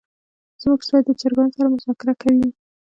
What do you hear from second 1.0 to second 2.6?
د چرګانو سره مذاکره کوي.